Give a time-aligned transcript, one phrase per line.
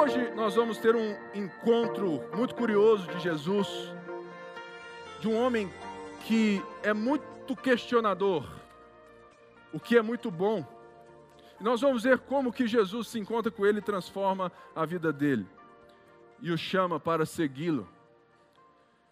[0.00, 3.66] Hoje nós vamos ter um encontro muito curioso de Jesus,
[5.18, 5.68] de um homem
[6.24, 8.48] que é muito questionador,
[9.72, 10.64] o que é muito bom.
[11.58, 15.12] E nós vamos ver como que Jesus se encontra com ele e transforma a vida
[15.12, 15.44] dele
[16.40, 17.88] e o chama para segui-lo.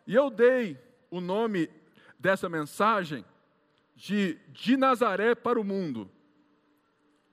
[0.07, 0.79] E eu dei
[1.11, 1.69] o nome
[2.17, 3.25] dessa mensagem
[3.97, 6.09] de de Nazaré para o mundo.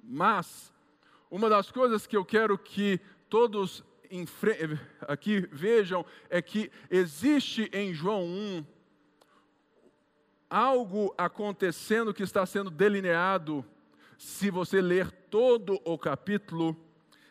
[0.03, 0.73] Mas
[1.29, 2.99] uma das coisas que eu quero que
[3.33, 3.83] todos
[5.07, 8.63] aqui vejam é que existe em João 1
[10.47, 13.65] algo acontecendo que está sendo delineado,
[14.19, 16.77] se você ler todo o capítulo,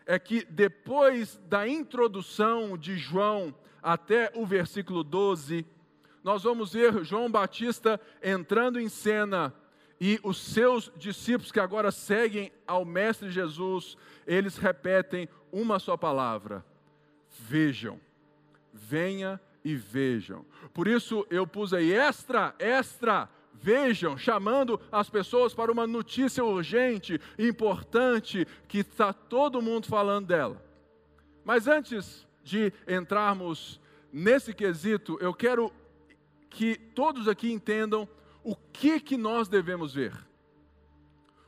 [0.04, 5.64] é que depois da introdução de João até o versículo 12,
[6.24, 9.54] nós vamos ver João Batista entrando em cena
[10.04, 16.66] e os seus discípulos que agora seguem ao Mestre Jesus, eles repetem uma só palavra:
[17.30, 18.00] vejam,
[18.72, 20.44] venha e vejam.
[20.74, 27.20] Por isso eu pus aí extra, extra, vejam, chamando as pessoas para uma notícia urgente,
[27.38, 30.60] importante, que está todo mundo falando dela.
[31.44, 33.80] Mas antes de entrarmos
[34.12, 35.72] nesse quesito, eu quero
[36.50, 38.08] que todos aqui entendam
[38.42, 40.12] o que, que nós devemos ver.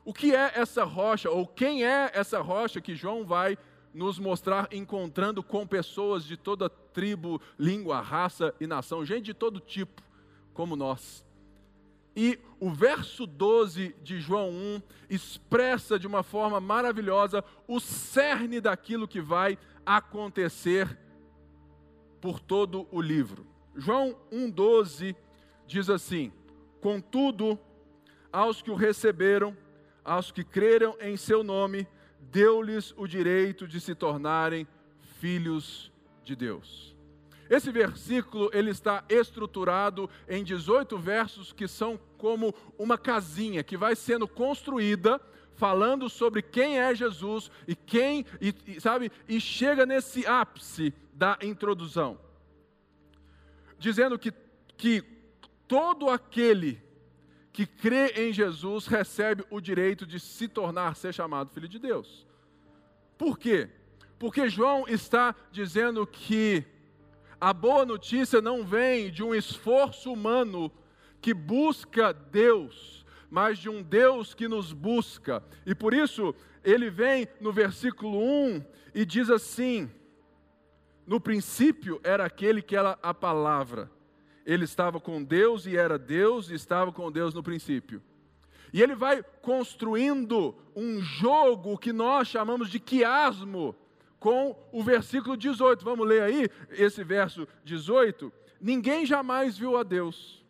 [0.04, 3.56] O que é essa rocha, ou quem é essa rocha que João vai
[3.92, 9.60] nos mostrar encontrando com pessoas de toda tribo, língua, raça e nação, gente de todo
[9.60, 10.02] tipo,
[10.52, 11.24] como nós.
[12.16, 19.08] E o verso 12 de João 1 expressa de uma forma maravilhosa o cerne daquilo
[19.08, 20.98] que vai acontecer
[22.20, 23.46] por todo o livro.
[23.74, 25.16] João 1,12
[25.66, 26.32] diz assim:
[26.84, 27.58] Contudo,
[28.30, 29.56] aos que o receberam,
[30.04, 31.88] aos que creram em seu nome,
[32.20, 34.68] deu-lhes o direito de se tornarem
[35.18, 35.90] filhos
[36.22, 36.94] de Deus.
[37.48, 43.96] Esse versículo ele está estruturado em 18 versos que são como uma casinha que vai
[43.96, 45.18] sendo construída
[45.54, 51.38] falando sobre quem é Jesus e quem e, e, sabe e chega nesse ápice da
[51.40, 52.20] introdução,
[53.78, 54.30] dizendo que
[54.76, 55.13] que
[55.66, 56.82] todo aquele
[57.52, 62.26] que crê em Jesus recebe o direito de se tornar, ser chamado filho de Deus.
[63.16, 63.68] Por quê?
[64.18, 66.64] Porque João está dizendo que
[67.40, 70.70] a boa notícia não vem de um esforço humano
[71.20, 75.42] que busca Deus, mas de um Deus que nos busca.
[75.64, 78.64] E por isso, ele vem no versículo 1
[78.94, 79.88] e diz assim:
[81.06, 83.90] No princípio era aquele que era a palavra
[84.44, 88.02] ele estava com Deus e era Deus e estava com Deus no princípio.
[88.72, 93.74] E ele vai construindo um jogo que nós chamamos de quiasmo
[94.18, 95.84] com o versículo 18.
[95.84, 98.32] Vamos ler aí esse verso 18.
[98.60, 100.44] Ninguém jamais viu a Deus,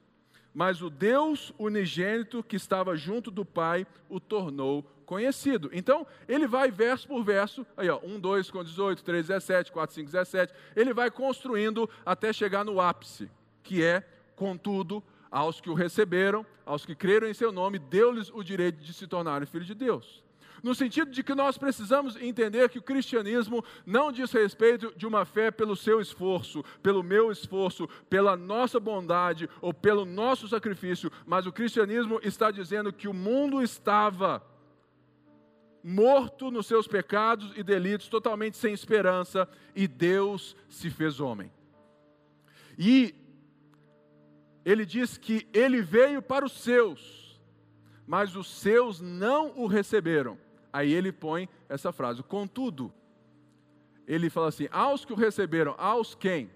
[0.55, 5.69] mas o Deus unigênito que estava junto do Pai o tornou conhecido.
[5.72, 9.94] Então, ele vai verso por verso, aí ó, 1, 2 com 18, 3, 17, 4,
[9.94, 13.28] 5, 17, ele vai construindo até chegar no ápice
[13.64, 18.44] que é, contudo, aos que o receberam, aos que creram em seu nome, deu-lhes o
[18.44, 20.22] direito de se tornarem filhos de Deus.
[20.62, 25.25] No sentido de que nós precisamos entender que o cristianismo não diz respeito de uma
[25.25, 31.46] fé pelo seu esforço, pelo meu esforço, pela nossa bondade ou pelo nosso sacrifício, mas
[31.46, 34.41] o cristianismo está dizendo que o mundo estava
[35.82, 39.46] morto nos seus pecados e delitos, totalmente sem esperança,
[39.76, 41.52] e Deus se fez homem.
[42.78, 43.14] E
[44.64, 47.41] ele diz que ele veio para os seus,
[48.06, 50.38] mas os seus não o receberam.
[50.72, 52.92] Aí ele põe essa frase: contudo,
[54.06, 56.50] ele fala assim: aos que o receberam, aos quem?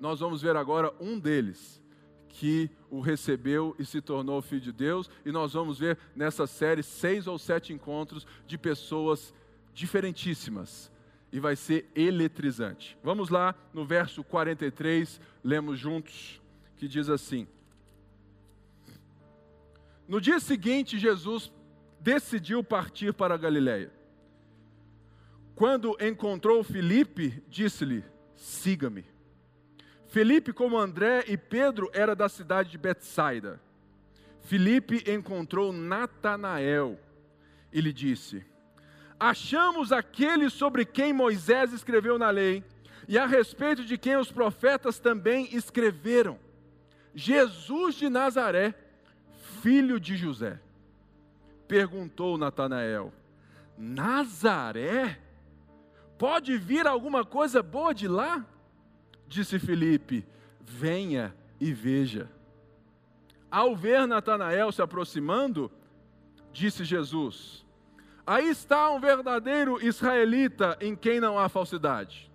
[0.00, 1.80] Nós vamos ver agora um deles
[2.28, 6.82] que o recebeu e se tornou filho de Deus, e nós vamos ver nessa série
[6.82, 9.32] seis ou sete encontros de pessoas
[9.72, 10.90] diferentíssimas,
[11.30, 12.98] e vai ser eletrizante.
[13.04, 16.42] Vamos lá no verso 43, lemos juntos
[16.84, 17.48] que diz assim:
[20.06, 21.50] No dia seguinte, Jesus
[21.98, 23.90] decidiu partir para a Galiléia.
[25.54, 28.04] Quando encontrou Filipe, disse-lhe:
[28.36, 29.06] Siga-me.
[30.08, 33.58] Filipe, como André e Pedro, era da cidade de Betsaida.
[34.42, 37.00] Filipe encontrou Natanael
[37.72, 38.44] e lhe disse:
[39.18, 42.62] Achamos aquele sobre quem Moisés escreveu na lei
[43.08, 46.43] e a respeito de quem os profetas também escreveram
[47.14, 48.74] Jesus de Nazaré,
[49.62, 50.60] filho de José.
[51.68, 53.12] Perguntou Natanael:
[53.78, 55.18] Nazaré?
[56.18, 58.44] Pode vir alguma coisa boa de lá?
[59.28, 60.26] Disse Filipe:
[60.60, 62.30] Venha e veja.
[63.50, 65.70] Ao ver Natanael se aproximando,
[66.52, 67.64] disse Jesus:
[68.26, 72.30] Aí está um verdadeiro israelita em quem não há falsidade.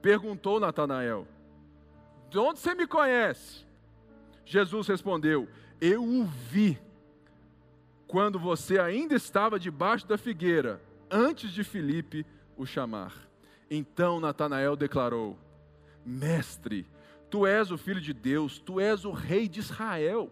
[0.00, 1.26] Perguntou Natanael:
[2.28, 3.64] De onde você me conhece?
[4.52, 5.48] Jesus respondeu:
[5.80, 6.78] Eu o vi
[8.06, 10.78] quando você ainda estava debaixo da figueira,
[11.10, 13.14] antes de Filipe o chamar.
[13.70, 15.38] Então Natanael declarou:
[16.04, 16.86] Mestre,
[17.30, 20.30] tu és o filho de Deus, tu és o rei de Israel.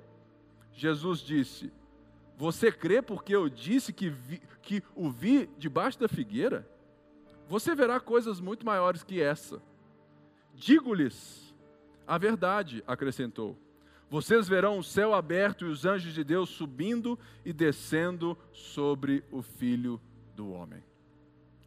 [0.74, 1.72] Jesus disse:
[2.36, 6.68] Você crê porque eu disse que, vi, que o vi debaixo da figueira?
[7.48, 9.62] Você verá coisas muito maiores que essa.
[10.54, 11.54] Digo-lhes
[12.06, 13.56] a verdade, acrescentou.
[14.10, 19.40] Vocês verão o céu aberto e os anjos de Deus subindo e descendo sobre o
[19.40, 20.00] filho
[20.34, 20.82] do homem.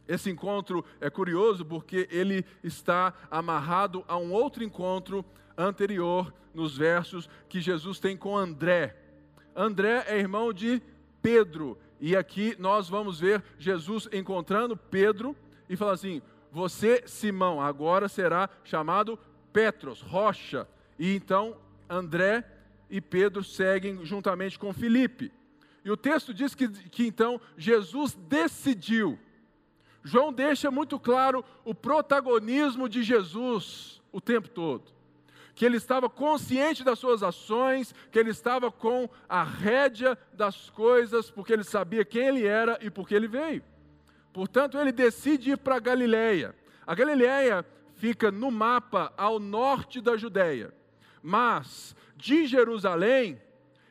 [0.06, 5.24] Esse encontro é curioso porque ele está amarrado a um outro encontro
[5.56, 8.94] anterior nos versos que Jesus tem com André.
[9.56, 10.82] André é irmão de
[11.22, 15.34] Pedro, e aqui nós vamos ver Jesus encontrando Pedro
[15.66, 16.20] e fala assim:
[16.52, 19.18] Você, Simão, agora será chamado
[19.50, 20.68] Petros, rocha.
[20.98, 21.56] E então
[21.88, 22.44] André
[22.88, 25.32] e Pedro seguem juntamente com Filipe.
[25.84, 29.18] E o texto diz que, que então Jesus decidiu
[30.04, 34.92] João deixa muito claro o protagonismo de Jesus o tempo todo.
[35.54, 41.30] Que ele estava consciente das suas ações, que ele estava com a rédea das coisas,
[41.30, 43.62] porque ele sabia quem ele era e por que ele veio.
[44.32, 46.54] Portanto, ele decide ir para Galiléia.
[46.86, 47.64] A Galiléia
[47.94, 50.74] fica no mapa ao norte da Judéia,
[51.24, 53.40] mas de Jerusalém,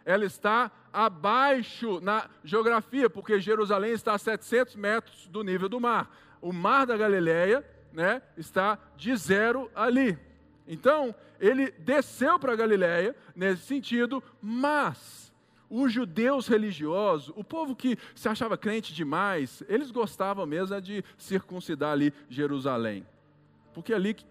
[0.06, 6.16] ela está abaixo na geografia, porque Jerusalém está a 700 metros do nível do mar.
[6.40, 10.16] O mar da Galileia né, está de zero ali.
[10.68, 15.34] Então, ele desceu para a Galileia nesse sentido, mas
[15.68, 21.94] os judeus religiosos, o povo que se achava crente demais, eles gostavam mesmo de circuncidar
[21.94, 23.04] ali Jerusalém.
[23.74, 24.24] Porque é ali que,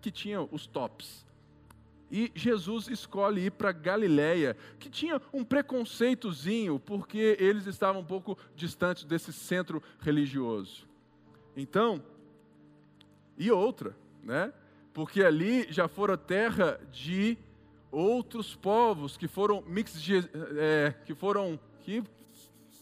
[0.00, 1.24] que tinha os tops.
[2.12, 8.36] E Jesus escolhe ir para Galiléia, que tinha um preconceitozinho, porque eles estavam um pouco
[8.54, 10.86] distantes desse centro religioso.
[11.56, 12.02] Então,
[13.38, 14.52] e outra, né?
[14.92, 17.38] Porque ali já fora terra de
[17.90, 19.98] outros povos que foram mix,
[20.58, 22.04] é, que foram que,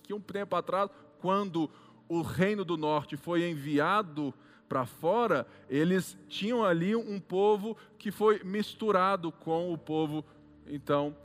[0.03, 0.91] que um tempo atrás,
[1.21, 1.71] quando
[2.09, 4.35] o reino do norte foi enviado
[4.71, 10.25] para fora, eles tinham ali um povo que foi misturado com o povo,
[10.65, 11.17] então,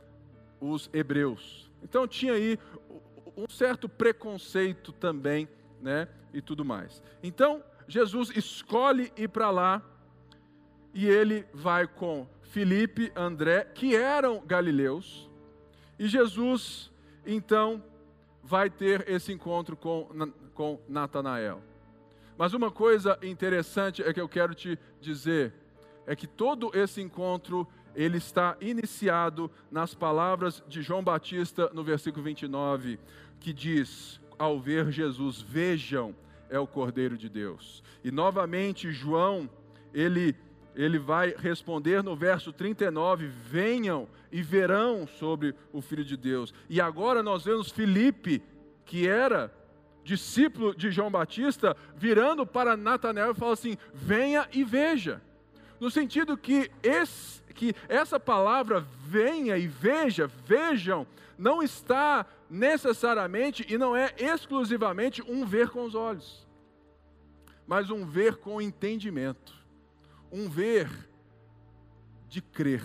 [0.60, 1.70] os hebreus.
[1.80, 2.58] Então tinha aí
[3.36, 5.48] um certo preconceito também,
[5.80, 7.00] né, e tudo mais.
[7.22, 9.80] Então, Jesus escolhe ir para lá
[10.92, 15.30] e ele vai com Filipe, André, que eram galileus,
[16.00, 16.90] e Jesus,
[17.24, 17.80] então,
[18.42, 21.62] vai ter esse encontro com, com Natanael.
[22.38, 25.52] Mas uma coisa interessante é que eu quero te dizer
[26.06, 32.22] é que todo esse encontro ele está iniciado nas palavras de João Batista no versículo
[32.22, 33.00] 29,
[33.40, 36.14] que diz: ao ver Jesus, vejam,
[36.48, 37.82] é o Cordeiro de Deus.
[38.04, 39.50] E novamente João,
[39.92, 40.36] ele
[40.76, 46.52] ele vai responder no verso 39: venham e verão sobre o Filho de Deus.
[46.68, 48.42] E agora nós vemos Filipe,
[48.84, 49.50] que era
[50.06, 55.20] discípulo de João Batista, virando para Natanael e fala assim: venha e veja.
[55.80, 63.76] No sentido que, esse, que essa palavra venha e veja, vejam, não está necessariamente e
[63.76, 66.46] não é exclusivamente um ver com os olhos,
[67.66, 69.52] mas um ver com entendimento,
[70.30, 70.88] um ver
[72.28, 72.84] de crer.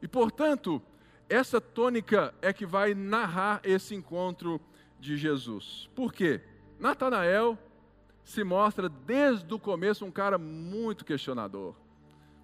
[0.00, 0.80] E portanto,
[1.28, 4.60] essa tônica é que vai narrar esse encontro
[4.98, 5.88] de Jesus.
[5.94, 6.40] Por quê?
[6.78, 7.58] Natanael
[8.24, 11.74] se mostra desde o começo um cara muito questionador,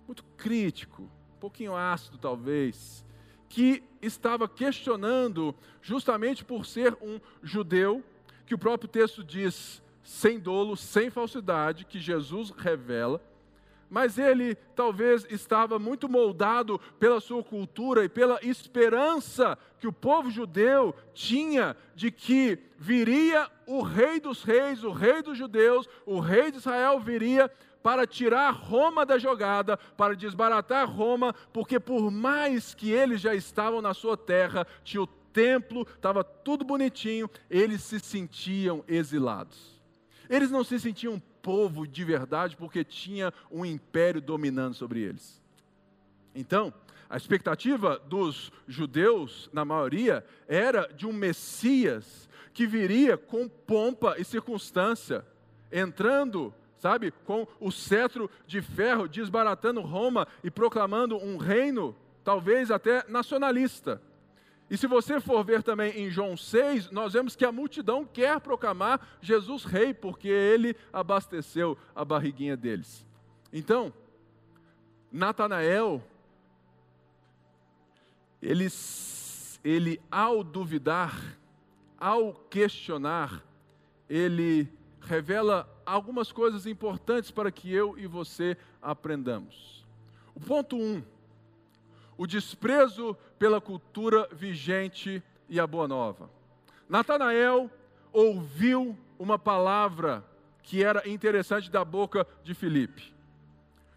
[0.07, 3.05] muito crítico, um pouquinho ácido talvez,
[3.49, 8.03] que estava questionando justamente por ser um judeu,
[8.47, 13.23] que o próprio texto diz sem dolo, sem falsidade, que Jesus revela
[13.95, 20.33] mas ele talvez estava muito moldado pela sua cultura e pela esperança que o povo
[20.33, 26.51] judeu tinha de que viria o rei dos reis, o rei dos judeus, o rei
[26.51, 27.49] de Israel viria
[27.85, 33.81] para tirar Roma da jogada, para desbaratar Roma, porque por mais que eles já estavam
[33.81, 39.81] na sua terra, tinha o templo, estava tudo bonitinho, eles se sentiam exilados.
[40.29, 45.43] Eles não se sentiam povo de verdade, porque tinha um império dominando sobre eles.
[46.35, 46.73] Então,
[47.09, 54.25] a expectativa dos judeus, na maioria, era de um Messias que viria com pompa e
[54.25, 55.23] circunstância,
[55.71, 63.05] entrando, sabe, com o cetro de ferro, desbaratando Roma e proclamando um reino, talvez até
[63.07, 64.01] nacionalista.
[64.71, 68.41] E se você for ver também em João 6, nós vemos que a multidão quer
[68.41, 73.07] proclamar Jesus rei, porque ele abasteceu a barriguinha deles.
[73.53, 73.93] Então,
[75.13, 76.03] Natanael
[78.45, 78.69] ele,
[79.65, 81.39] ele ao duvidar,
[81.99, 83.43] ao questionar,
[84.09, 84.69] ele
[85.01, 89.85] revela algumas coisas importantes para que eu e você aprendamos.
[90.35, 91.03] O ponto 1, um,
[92.17, 96.31] o desprezo pela cultura vigente e a boa nova.
[96.89, 97.71] Natanael
[98.13, 100.25] ouviu uma palavra
[100.63, 103.13] que era interessante da boca de Filipe.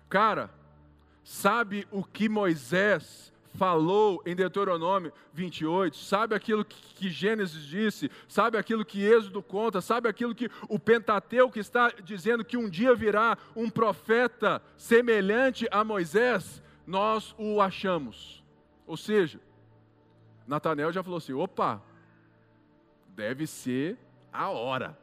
[0.09, 0.49] Cara,
[1.23, 8.85] sabe o que Moisés falou em Deuteronômio 28, sabe aquilo que Gênesis disse, sabe aquilo
[8.85, 13.69] que Êxodo conta, sabe aquilo que o Pentateuco está dizendo que um dia virá um
[13.69, 18.41] profeta semelhante a Moisés, nós o achamos.
[18.87, 19.41] Ou seja,
[20.47, 21.83] Natanael já falou assim: opa,
[23.09, 23.97] deve ser
[24.31, 24.97] a hora.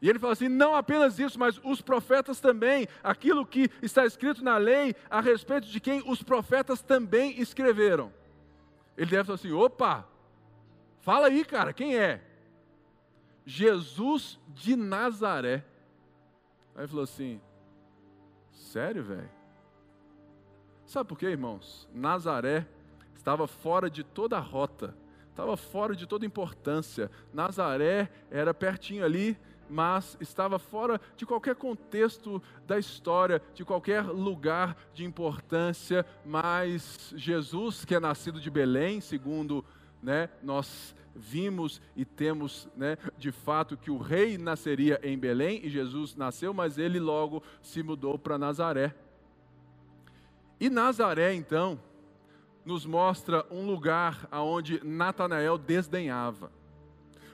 [0.00, 4.44] E ele fala assim: não apenas isso, mas os profetas também, aquilo que está escrito
[4.44, 8.12] na lei a respeito de quem os profetas também escreveram.
[8.96, 10.06] Ele deve falar assim: opa,
[11.00, 12.22] fala aí, cara, quem é?
[13.44, 15.64] Jesus de Nazaré.
[16.76, 17.40] Aí ele falou assim:
[18.52, 19.43] sério, velho?
[20.94, 21.88] Sabe por quê, irmãos?
[21.92, 22.68] Nazaré
[23.16, 24.96] estava fora de toda a rota,
[25.28, 27.10] estava fora de toda importância.
[27.32, 29.36] Nazaré era pertinho ali
[29.68, 36.06] mas estava fora de qualquer contexto da história, de qualquer lugar de importância.
[36.24, 39.64] Mas Jesus, que é nascido de Belém, segundo
[40.00, 45.70] né, nós vimos e temos né, de fato que o rei nasceria em Belém, e
[45.70, 48.94] Jesus nasceu, mas ele logo se mudou para Nazaré.
[50.60, 51.80] E Nazaré, então,
[52.64, 56.50] nos mostra um lugar aonde Natanael desdenhava.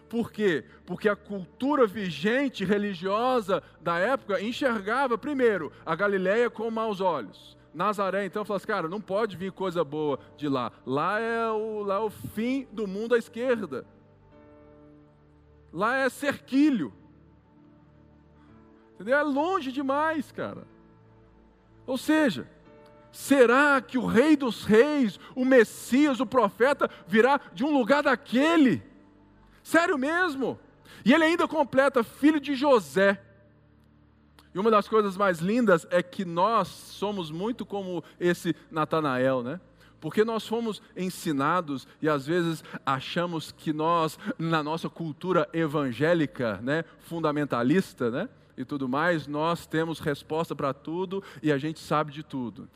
[0.09, 0.65] Por quê?
[0.85, 7.57] Porque a cultura vigente religiosa da época enxergava, primeiro, a Galileia com maus olhos.
[7.73, 10.73] Nazaré, então, falou assim, cara, não pode vir coisa boa de lá.
[10.85, 13.87] Lá é o, lá é o fim do mundo à esquerda.
[15.73, 16.93] Lá é cerquilho.
[18.95, 19.17] Entendeu?
[19.17, 20.65] É longe demais, cara.
[21.87, 22.49] Ou seja,
[23.13, 28.83] será que o rei dos reis, o Messias, o profeta, virá de um lugar daquele?
[29.63, 30.59] Sério mesmo?
[31.05, 33.21] E ele ainda completa, filho de José.
[34.55, 39.61] E uma das coisas mais lindas é que nós somos muito como esse Natanael, né?
[40.01, 46.85] Porque nós fomos ensinados e às vezes achamos que nós, na nossa cultura evangélica, né,
[47.01, 52.23] fundamentalista, né, e tudo mais, nós temos resposta para tudo e a gente sabe de
[52.23, 52.67] tudo.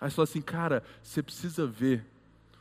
[0.00, 2.04] Aí você fala assim, cara, você precisa ver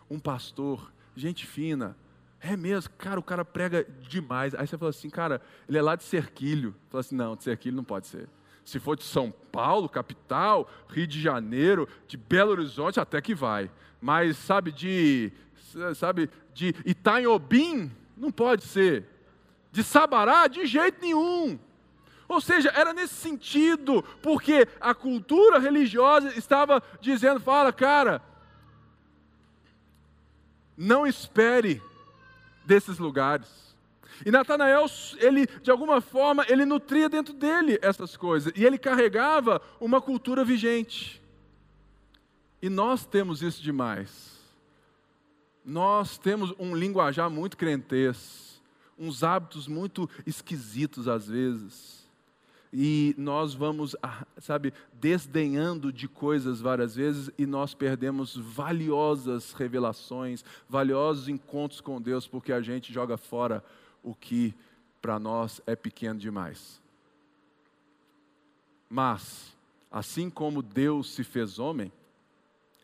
[0.10, 1.96] um pastor, gente fina,
[2.40, 4.54] é mesmo, cara, o cara prega demais.
[4.56, 6.76] Aí você fala assim, cara, ele é lá de Cerquilho.
[6.90, 8.28] Fala assim, não, de Cerquilho não pode ser.
[8.64, 13.72] Se for de São Paulo, capital, Rio de Janeiro, de Belo Horizonte, até que vai.
[14.02, 15.32] Mas, sabe, de,
[15.96, 19.06] sabe, de Itanhobim, não pode ser.
[19.72, 21.58] De Sabará, de jeito nenhum.
[22.28, 28.22] Ou seja, era nesse sentido, porque a cultura religiosa estava dizendo, fala, cara,
[30.76, 31.82] não espere
[32.66, 33.48] desses lugares.
[34.26, 34.86] E Natanael,
[35.20, 40.44] ele de alguma forma, ele nutria dentro dele essas coisas, e ele carregava uma cultura
[40.44, 41.22] vigente.
[42.62, 44.36] E nós temos isso demais.
[45.64, 48.62] Nós temos um linguajar muito crentez,
[48.98, 51.97] uns hábitos muito esquisitos às vezes
[52.72, 60.44] e nós vamos, ah, sabe, desdenhando de coisas várias vezes e nós perdemos valiosas revelações,
[60.68, 63.64] valiosos encontros com Deus, porque a gente joga fora
[64.04, 64.54] o que
[65.02, 66.82] para nós é pequeno demais.
[68.90, 69.56] Mas,
[69.92, 71.92] assim como Deus se fez homem,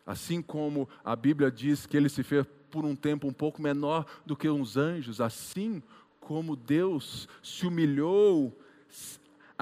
[0.05, 4.05] assim como a Bíblia diz que ele se fez por um tempo um pouco menor
[4.25, 5.81] do que uns anjos, assim
[6.19, 8.57] como Deus se humilhou,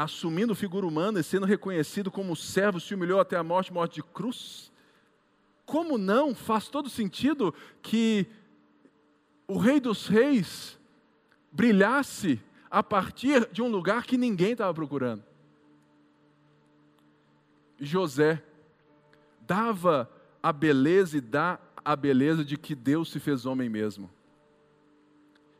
[0.04, 4.04] assumindo figura humana e sendo reconhecido como servo, se humilhou até a morte morte de
[4.04, 4.72] cruz?
[5.66, 6.36] Como não?
[6.36, 8.28] Faz todo sentido que
[9.48, 10.80] o Rei dos Reis
[11.52, 12.40] brilhasse
[12.70, 15.24] a partir de um lugar que ninguém estava procurando.
[17.80, 18.42] José
[19.42, 20.10] dava
[20.42, 24.10] a beleza e dá a beleza de que Deus se fez homem mesmo.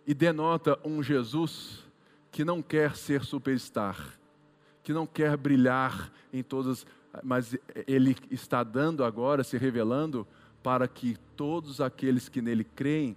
[0.06, 1.84] E denota um Jesus
[2.32, 4.18] que não quer ser superstar,
[4.84, 6.86] que não quer brilhar em todas,
[7.24, 7.56] mas
[7.88, 10.28] ele está dando agora, se revelando,
[10.64, 13.16] para que todos aqueles que nele creem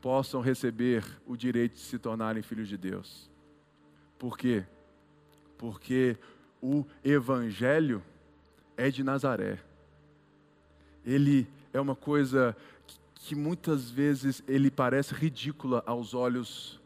[0.00, 3.30] possam receber o direito de se tornarem filhos de Deus.
[4.18, 4.64] Por quê?
[5.58, 6.16] Porque
[6.60, 8.02] o Evangelho
[8.76, 9.58] é de Nazaré.
[11.04, 12.56] Ele é uma coisa
[13.14, 16.80] que muitas vezes ele parece ridícula aos olhos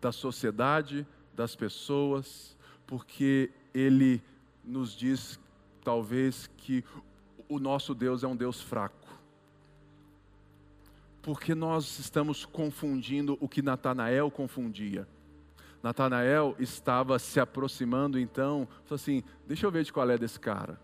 [0.00, 2.56] da sociedade, das pessoas,
[2.88, 4.20] porque ele
[4.64, 5.38] nos diz
[5.84, 6.82] talvez que
[7.46, 8.96] o nosso Deus é um Deus fraco.
[11.20, 15.06] Porque nós estamos confundindo o que Natanael confundia.
[15.82, 20.80] Natanael estava se aproximando então, falou assim: deixa eu ver de qual é desse cara.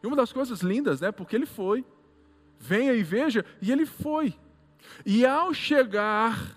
[0.00, 1.10] E uma das coisas lindas, né?
[1.10, 1.84] Porque ele foi.
[2.58, 4.32] Venha e veja, e ele foi.
[5.04, 6.56] E ao chegar,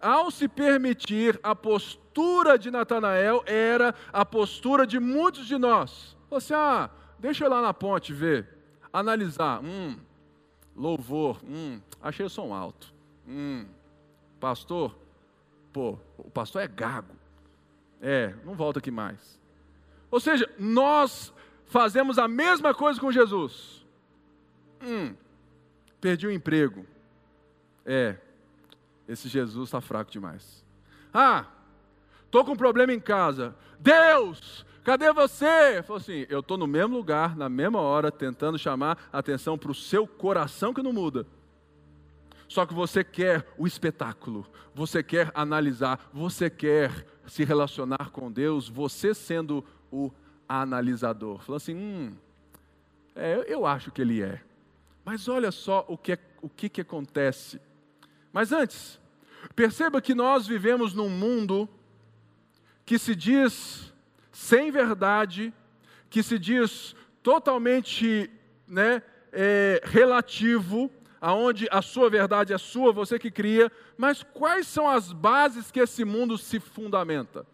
[0.00, 6.16] ao se permitir, a postura de Natanael era a postura de muitos de nós.
[6.30, 8.48] Você, ah, deixa eu ir lá na ponte ver,
[8.92, 9.60] analisar.
[9.62, 9.98] Hum,
[10.74, 12.94] louvor, hum, achei o som alto.
[13.28, 13.66] Hum,
[14.38, 14.96] pastor,
[15.72, 17.14] pô, o pastor é gago.
[18.00, 19.38] É, não volta aqui mais.
[20.10, 21.32] Ou seja, nós
[21.66, 23.86] fazemos a mesma coisa com Jesus.
[24.82, 25.14] Hum,
[26.00, 26.86] perdi o emprego.
[27.84, 28.16] É,
[29.10, 30.64] esse Jesus está fraco demais.
[31.12, 31.46] Ah,
[32.24, 33.56] estou com um problema em casa.
[33.80, 35.82] Deus, cadê você?
[35.82, 39.74] Falou assim: eu estou no mesmo lugar, na mesma hora, tentando chamar atenção para o
[39.74, 41.26] seu coração que não muda.
[42.46, 48.68] Só que você quer o espetáculo, você quer analisar, você quer se relacionar com Deus,
[48.68, 50.12] você sendo o
[50.48, 51.40] analisador.
[51.40, 52.12] Falou assim: hum,
[53.16, 54.40] é, eu acho que ele é.
[55.04, 57.60] Mas olha só o que, é, o que, que acontece.
[58.32, 58.99] Mas antes,
[59.54, 61.68] perceba que nós vivemos num mundo
[62.84, 63.92] que se diz
[64.32, 65.52] sem verdade,
[66.08, 68.30] que se diz totalmente
[68.66, 74.88] né, é, relativo, aonde a sua verdade é sua, você que cria, mas quais são
[74.88, 77.46] as bases que esse mundo se fundamenta?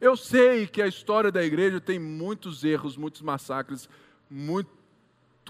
[0.00, 3.88] Eu sei que a história da igreja tem muitos erros, muitos massacres,
[4.30, 4.68] muito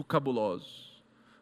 [0.07, 0.92] cabulosos.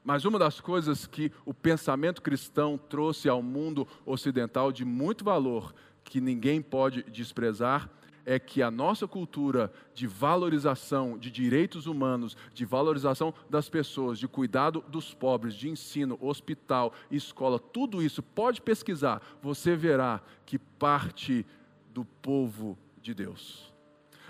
[0.05, 5.75] Mas uma das coisas que o pensamento cristão trouxe ao mundo ocidental de muito valor,
[6.05, 7.91] que ninguém pode desprezar,
[8.25, 14.29] é que a nossa cultura de valorização de direitos humanos, de valorização das pessoas, de
[14.29, 21.45] cuidado dos pobres, de ensino, hospital, escola, tudo isso, pode pesquisar, você verá que parte
[21.93, 23.73] do povo de Deus.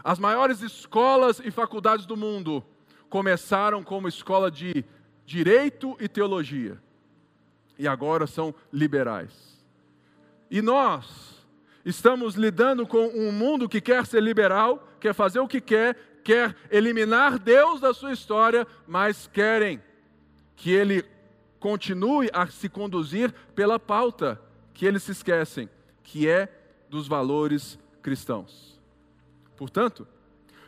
[0.03, 2.65] As maiores escolas e faculdades do mundo
[3.09, 4.85] começaram como escola de
[5.31, 6.77] direito e teologia,
[7.79, 9.31] e agora são liberais.
[10.51, 11.31] E nós,
[11.85, 16.55] Estamos lidando com um mundo que quer ser liberal, quer fazer o que quer, quer
[16.71, 19.83] eliminar Deus da sua história, mas querem
[20.55, 21.03] que ele
[21.59, 24.39] continue a se conduzir pela pauta
[24.75, 25.71] que eles se esquecem,
[26.03, 26.49] que é
[26.91, 28.79] dos valores cristãos.
[29.57, 30.07] Portanto,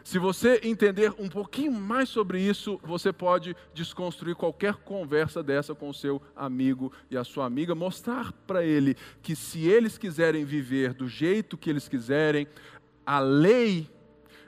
[0.04, 5.88] se você entender um pouquinho mais sobre isso, você pode desconstruir qualquer conversa dessa com
[5.88, 10.92] o seu amigo e a sua amiga, mostrar para ele que se eles quiserem viver
[10.92, 12.46] do jeito que eles quiserem,
[13.06, 13.88] a lei,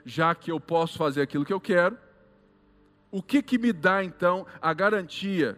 [0.05, 1.97] já que eu posso fazer aquilo que eu quero,
[3.11, 5.57] o que, que me dá então a garantia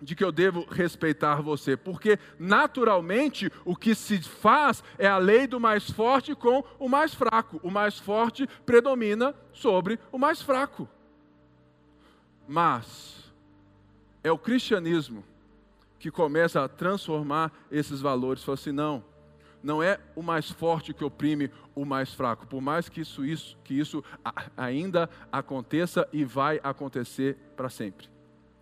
[0.00, 5.46] de que eu devo respeitar você, porque naturalmente o que se faz é a lei
[5.46, 7.60] do mais forte com o mais fraco.
[7.62, 10.88] O mais forte predomina sobre o mais fraco.
[12.48, 13.32] Mas
[14.24, 15.24] é o cristianismo
[15.98, 18.42] que começa a transformar esses valores.
[18.42, 19.04] Fala assim, não,
[19.62, 23.56] não é o mais forte que oprime o mais fraco, por mais que isso, isso,
[23.62, 24.02] que isso
[24.56, 28.08] ainda aconteça e vai acontecer para sempre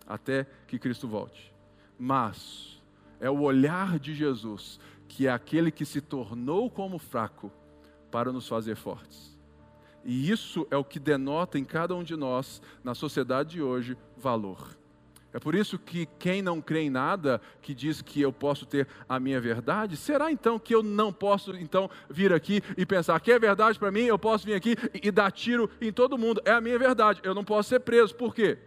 [0.09, 1.53] até que Cristo volte.
[1.97, 2.81] Mas
[3.19, 7.51] é o olhar de Jesus, que é aquele que se tornou como fraco
[8.09, 9.37] para nos fazer fortes.
[10.03, 13.95] E isso é o que denota em cada um de nós, na sociedade de hoje,
[14.17, 14.77] valor.
[15.31, 18.87] É por isso que quem não crê em nada, que diz que eu posso ter
[19.07, 23.31] a minha verdade, será então que eu não posso então vir aqui e pensar que
[23.31, 26.41] é verdade para mim, eu posso vir aqui e dar tiro em todo mundo.
[26.45, 28.15] É a minha verdade, eu não posso ser preso.
[28.15, 28.57] Por quê?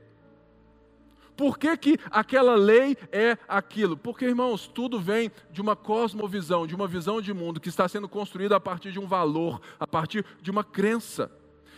[1.43, 3.97] Por que, que aquela lei é aquilo?
[3.97, 8.09] Porque, irmãos, tudo vem de uma cosmovisão, de uma visão de mundo que está sendo
[8.09, 11.33] construída a partir de um valor, a partir de uma crença.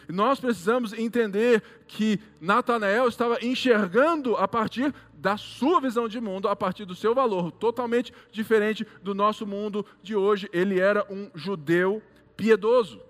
[0.06, 6.54] Nós precisamos entender que Natanael estava enxergando a partir da sua visão de mundo, a
[6.54, 10.46] partir do seu valor, totalmente diferente do nosso mundo de hoje.
[10.52, 12.02] Ele era um judeu
[12.36, 13.00] piedoso.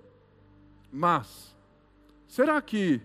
[0.92, 1.52] Mas,
[2.28, 3.02] será que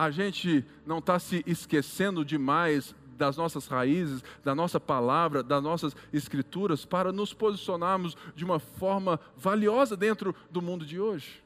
[0.00, 5.94] a gente não está se esquecendo demais das nossas raízes, da nossa palavra, das nossas
[6.10, 11.44] escrituras, para nos posicionarmos de uma forma valiosa dentro do mundo de hoje?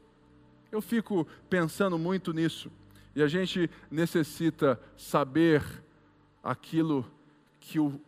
[0.71, 2.71] Eu fico pensando muito nisso.
[3.17, 5.65] E a gente necessita saber
[6.41, 7.05] aquilo
[7.59, 8.01] que o,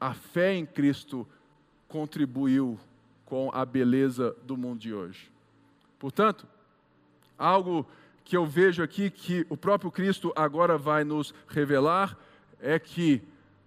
[0.00, 1.28] a fé em Cristo
[1.86, 2.80] contribuiu
[3.26, 5.30] com a beleza do mundo de hoje.
[5.98, 6.46] Portanto,
[7.36, 7.86] algo
[8.30, 12.16] que eu vejo aqui que o próprio Cristo agora vai nos revelar
[12.60, 13.20] é que,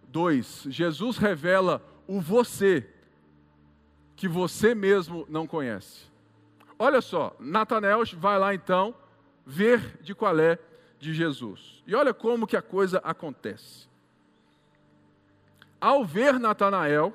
[0.07, 2.87] dois, Jesus revela o você
[4.15, 6.05] que você mesmo não conhece.
[6.79, 8.95] Olha só, Natanael vai lá então
[9.45, 10.57] ver de qual é
[10.97, 11.83] de Jesus.
[11.85, 13.89] E olha como que a coisa acontece.
[15.81, 17.13] Ao ver Natanael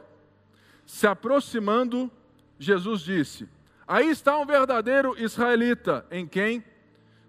[0.85, 2.11] se aproximando,
[2.59, 3.49] Jesus disse:
[3.87, 6.63] Aí está um verdadeiro israelita, em quem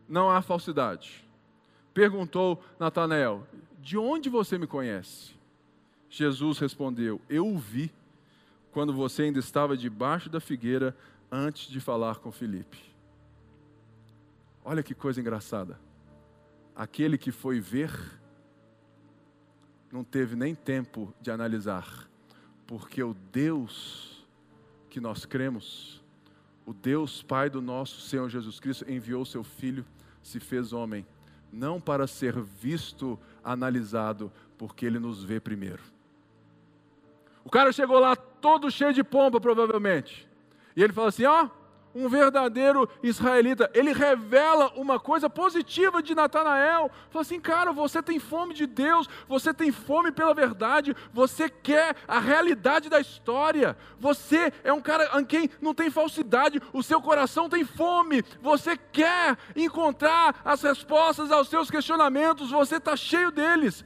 [0.09, 1.23] não há falsidade.
[1.93, 3.47] Perguntou Natanael:
[3.79, 5.31] De onde você me conhece?
[6.09, 7.91] Jesus respondeu: Eu o vi
[8.71, 10.95] quando você ainda estava debaixo da figueira
[11.31, 12.77] antes de falar com Filipe.
[14.65, 15.79] Olha que coisa engraçada.
[16.75, 17.91] Aquele que foi ver
[19.91, 22.07] não teve nem tempo de analisar,
[22.67, 24.25] porque o Deus
[24.89, 26.01] que nós cremos,
[26.69, 29.83] o Deus Pai do nosso Senhor Jesus Cristo, enviou seu Filho,
[30.21, 31.03] se fez homem,
[31.51, 35.81] não para ser visto, analisado, porque ele nos vê primeiro.
[37.43, 40.29] O cara chegou lá todo cheio de pompa, provavelmente.
[40.75, 41.49] E ele fala assim: ó,
[41.93, 43.69] um verdadeiro israelita.
[43.73, 46.91] Ele revela uma coisa positiva de Natanael.
[47.09, 51.95] Fala assim, cara, você tem fome de Deus, você tem fome pela verdade, você quer
[52.07, 53.75] a realidade da história.
[53.99, 58.23] Você é um cara em quem não tem falsidade, o seu coração tem fome.
[58.41, 63.83] Você quer encontrar as respostas aos seus questionamentos, você está cheio deles.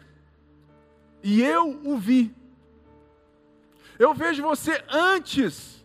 [1.24, 2.36] E eu o vi.
[3.98, 5.83] Eu vejo você antes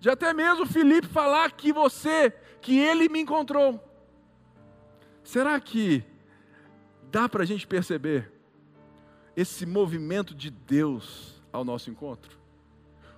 [0.00, 2.30] de até mesmo Felipe falar que você,
[2.60, 3.82] que ele me encontrou.
[5.24, 6.04] Será que
[7.10, 8.32] dá para a gente perceber
[9.36, 12.38] esse movimento de Deus ao nosso encontro?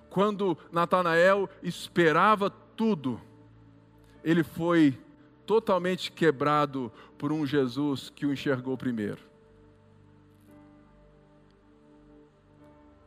[0.09, 3.21] Quando Natanael esperava tudo,
[4.23, 4.99] ele foi
[5.45, 9.19] totalmente quebrado por um Jesus que o enxergou primeiro.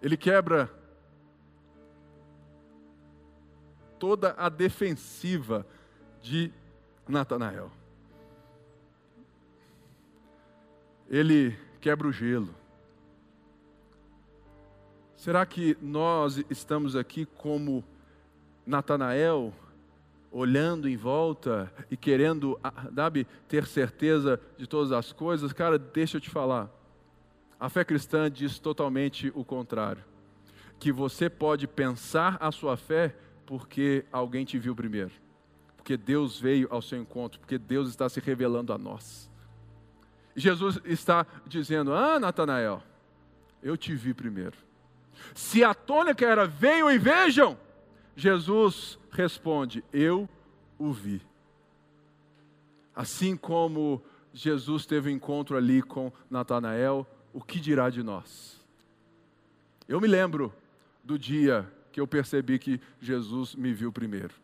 [0.01, 0.71] Ele quebra
[3.99, 5.67] toda a defensiva
[6.23, 6.53] de
[7.09, 7.71] Natanael.
[11.09, 12.55] Ele quebra o gelo.
[15.17, 17.85] Será que nós estamos aqui como
[18.67, 19.53] Natanael,
[20.31, 22.59] olhando em volta e querendo,
[22.95, 25.53] sabe, ter certeza de todas as coisas?
[25.53, 26.69] Cara, deixa eu te falar.
[27.59, 30.05] A fé cristã diz totalmente o contrário.
[30.79, 33.15] Que você pode pensar a sua fé
[33.47, 35.13] porque alguém te viu primeiro,
[35.77, 39.31] porque Deus veio ao seu encontro, porque Deus está se revelando a nós.
[40.37, 42.83] Jesus está dizendo: Ah, Natanael,
[43.63, 44.57] eu te vi primeiro.
[45.35, 47.57] Se a tônica era venham e vejam,
[48.17, 50.29] Jesus responde: Eu
[50.79, 51.23] o vi.
[52.95, 54.03] Assim como
[54.33, 58.61] Jesus teve um encontro ali com Natanael, o que dirá de nós?
[59.89, 60.53] Eu me lembro
[61.03, 64.35] do dia que eu percebi que Jesus me viu primeiro.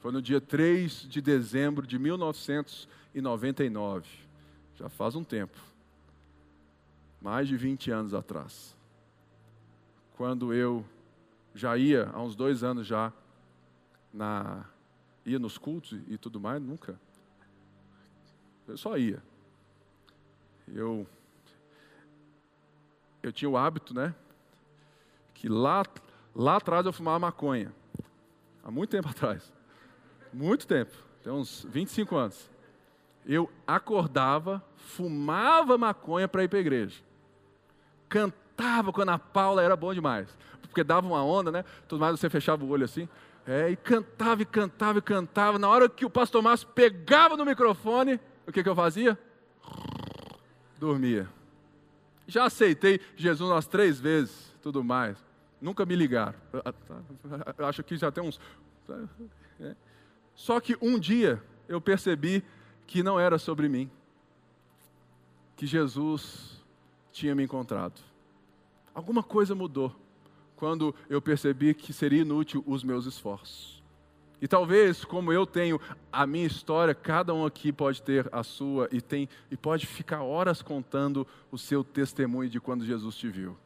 [0.00, 4.08] Foi no dia 3 de dezembro de 1999.
[4.74, 5.56] Já faz um tempo.
[7.22, 8.74] Mais de 20 anos atrás.
[10.16, 10.84] Quando eu
[11.54, 13.12] já ia, há uns dois anos já,
[14.12, 14.64] na,
[15.24, 16.98] ia nos cultos e tudo mais, nunca.
[18.66, 19.22] Eu só ia.
[20.66, 21.06] Eu,
[23.22, 24.12] eu tinha o hábito, né?
[25.32, 25.84] Que lá
[26.36, 27.72] Lá atrás eu fumava maconha.
[28.62, 29.50] Há muito tempo atrás.
[30.30, 30.92] Muito tempo.
[31.22, 32.50] Tem uns 25 anos.
[33.24, 37.00] Eu acordava, fumava maconha para ir para a igreja.
[38.06, 40.28] Cantava quando a Paula era bom demais.
[40.60, 41.64] Porque dava uma onda, né?
[41.88, 43.08] Tudo mais você fechava o olho assim.
[43.46, 45.58] É, e cantava, e cantava, e cantava.
[45.58, 49.18] Na hora que o pastor Márcio pegava no microfone, o que, que eu fazia?
[50.78, 51.28] Dormia.
[52.26, 55.25] Já aceitei Jesus umas três vezes, tudo mais.
[55.60, 56.38] Nunca me ligaram.
[57.58, 58.40] Acho que já tem uns.
[59.60, 59.74] É.
[60.34, 62.44] Só que um dia eu percebi
[62.86, 63.90] que não era sobre mim,
[65.56, 66.62] que Jesus
[67.10, 68.00] tinha me encontrado.
[68.94, 69.94] Alguma coisa mudou
[70.54, 73.82] quando eu percebi que seria inútil os meus esforços.
[74.40, 75.80] E talvez, como eu tenho
[76.12, 80.22] a minha história, cada um aqui pode ter a sua e tem e pode ficar
[80.22, 83.56] horas contando o seu testemunho de quando Jesus te viu.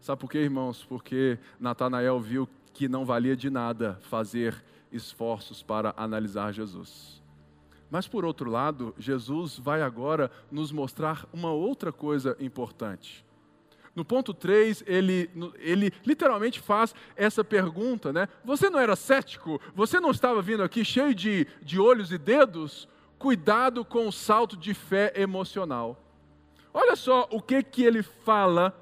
[0.00, 0.84] Sabe por quê, irmãos?
[0.84, 7.22] Porque Natanael viu que não valia de nada fazer esforços para analisar Jesus.
[7.90, 13.24] Mas por outro lado, Jesus vai agora nos mostrar uma outra coisa importante.
[13.94, 18.28] No ponto 3, ele, ele literalmente faz essa pergunta, né?
[18.44, 19.60] Você não era cético?
[19.74, 22.86] Você não estava vindo aqui cheio de, de olhos e dedos?
[23.18, 26.00] Cuidado com o salto de fé emocional.
[26.72, 28.72] Olha só o que, que ele fala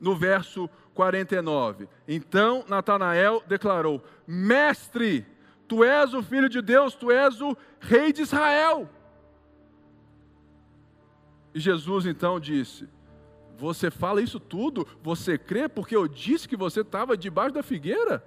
[0.00, 1.88] no verso 49.
[2.06, 5.26] Então Natanael declarou: Mestre,
[5.66, 8.88] tu és o filho de Deus, tu és o rei de Israel.
[11.54, 12.88] E Jesus então disse:
[13.56, 14.86] Você fala isso tudo?
[15.02, 18.24] Você crê porque eu disse que você estava debaixo da figueira?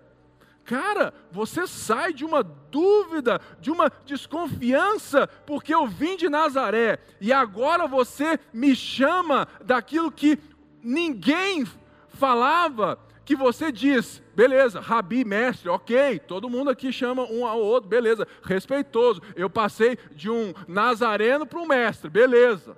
[0.64, 7.34] Cara, você sai de uma dúvida, de uma desconfiança, porque eu vim de Nazaré e
[7.34, 10.38] agora você me chama daquilo que
[10.84, 11.66] ninguém
[12.10, 17.90] falava, que você diz, beleza, rabi, mestre, ok, todo mundo aqui chama um ao outro,
[17.90, 19.22] beleza, respeitoso.
[19.36, 22.76] Eu passei de um nazareno para um mestre, beleza.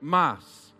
[0.00, 0.74] Mas,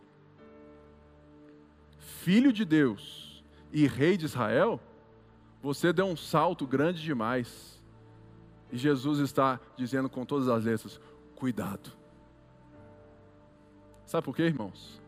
[1.98, 4.80] filho de Deus e rei de Israel,
[5.62, 7.80] você deu um salto grande demais.
[8.70, 11.00] E Jesus está dizendo com todas as letras:
[11.36, 11.92] cuidado.
[14.06, 15.01] Sabe por quê, irmãos?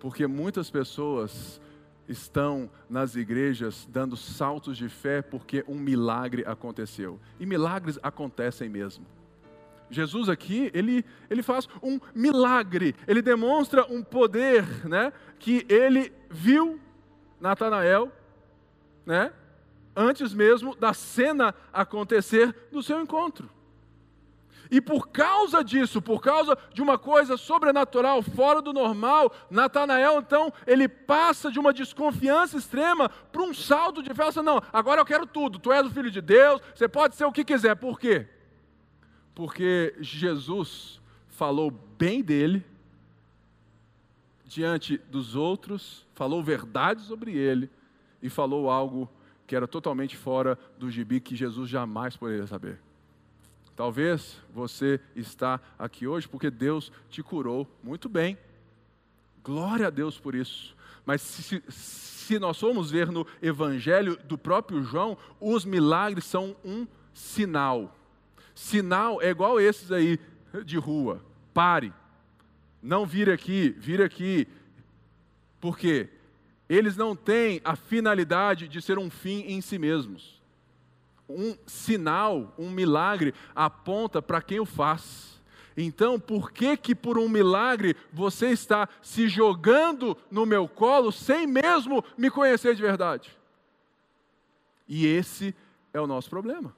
[0.00, 1.60] Porque muitas pessoas
[2.08, 7.20] estão nas igrejas dando saltos de fé porque um milagre aconteceu.
[7.38, 9.06] E milagres acontecem mesmo.
[9.90, 16.80] Jesus aqui, ele, ele faz um milagre, ele demonstra um poder, né, que ele viu
[17.40, 18.10] Natanael,
[19.04, 19.32] né,
[19.96, 23.50] antes mesmo da cena acontecer do seu encontro.
[24.70, 30.52] E por causa disso, por causa de uma coisa sobrenatural, fora do normal, Natanael então,
[30.66, 34.28] ele passa de uma desconfiança extrema para um salto de fé.
[34.28, 35.58] Assim, não, agora eu quero tudo.
[35.58, 37.74] Tu és o filho de Deus, você pode ser o que quiser.
[37.74, 38.28] Por quê?
[39.34, 42.64] Porque Jesus falou bem dele
[44.44, 47.70] diante dos outros, falou verdade sobre ele
[48.22, 49.10] e falou algo
[49.46, 52.80] que era totalmente fora do gibi que Jesus jamais poderia saber.
[53.76, 58.36] Talvez você está aqui hoje porque Deus te curou muito bem.
[59.42, 60.76] Glória a Deus por isso.
[61.06, 66.86] Mas se, se nós formos ver no Evangelho do próprio João, os milagres são um
[67.14, 67.96] sinal.
[68.54, 70.18] Sinal é igual esses aí
[70.64, 71.24] de rua.
[71.54, 71.92] Pare.
[72.82, 74.46] Não vire aqui, vire aqui.
[75.60, 76.08] Por quê?
[76.68, 80.39] Eles não têm a finalidade de ser um fim em si mesmos
[81.30, 85.40] um sinal, um milagre, aponta para quem o faz.
[85.76, 91.46] Então, por que que por um milagre você está se jogando no meu colo sem
[91.46, 93.36] mesmo me conhecer de verdade?
[94.88, 95.54] E esse
[95.92, 96.74] é o nosso problema.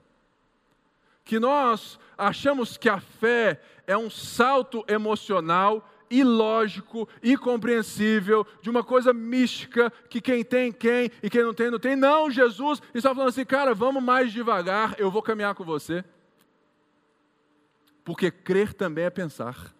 [1.24, 9.12] Que nós achamos que a fé é um salto emocional ilógico, incompreensível, de uma coisa
[9.12, 11.96] mística, que quem tem, quem, e quem não tem, não tem.
[11.96, 16.04] Não, Jesus está falando assim, cara, vamos mais devagar, eu vou caminhar com você.
[18.04, 19.74] Porque crer também é pensar.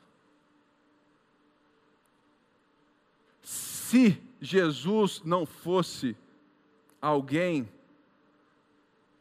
[3.42, 6.16] Se Jesus não fosse
[7.00, 7.68] alguém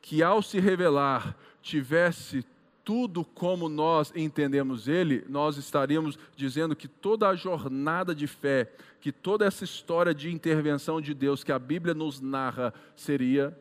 [0.02, 2.46] que, ao se revelar, tivesse
[2.84, 9.12] tudo como nós entendemos ele, nós estaríamos dizendo que toda a jornada de fé, que
[9.12, 13.58] toda essa história de intervenção de Deus que a Bíblia nos narra seria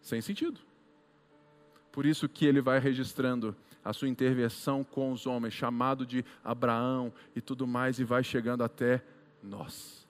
[0.00, 0.60] sem sentido.
[1.92, 7.12] Por isso que ele vai registrando a sua intervenção com os homens, chamado de Abraão
[7.34, 9.02] e tudo mais, e vai chegando até
[9.42, 10.06] nós.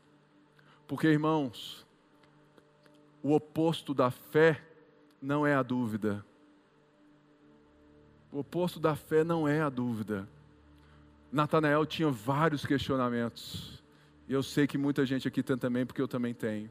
[0.87, 1.87] Porque, irmãos,
[3.23, 4.63] o oposto da fé
[5.21, 6.25] não é a dúvida,
[8.37, 10.29] o oposto da fé não é a dúvida.
[11.33, 13.83] Natanael tinha vários questionamentos.
[14.29, 16.71] E eu sei que muita gente aqui tem também, porque eu também tenho.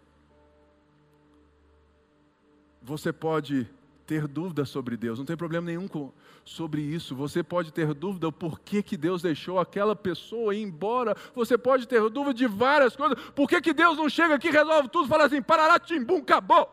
[2.84, 3.68] Você pode
[4.06, 7.16] ter dúvida sobre Deus, não tem problema nenhum com, sobre isso.
[7.16, 11.18] Você pode ter dúvida do porquê que Deus deixou aquela pessoa ir embora.
[11.34, 13.20] Você pode ter dúvida de várias coisas.
[13.32, 16.70] Por que, que Deus não chega aqui, resolve tudo, fala assim, parará, timbum, acabou.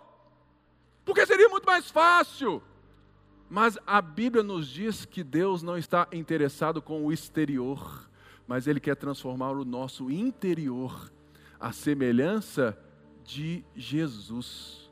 [1.03, 2.63] Porque seria muito mais fácil.
[3.53, 8.09] Mas a Bíblia nos diz que Deus não está interessado com o exterior,
[8.47, 11.13] mas Ele quer transformar o nosso interior,
[11.61, 12.75] a semelhança
[13.23, 14.91] de Jesus.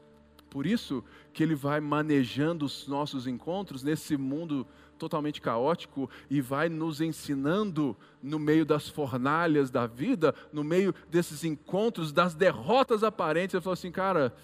[0.51, 4.67] Por isso que Ele vai manejando os nossos encontros nesse mundo
[4.99, 11.45] totalmente caótico e vai nos ensinando no meio das fornalhas da vida, no meio desses
[11.45, 13.55] encontros, das derrotas aparentes.
[13.55, 14.35] Ele falou assim, cara,